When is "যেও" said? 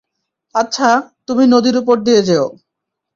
2.21-2.45